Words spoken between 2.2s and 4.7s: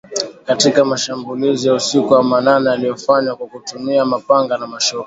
manane yaliyofanywa kwa kutumia mapanga na